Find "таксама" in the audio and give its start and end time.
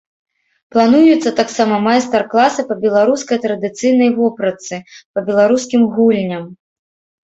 1.39-1.75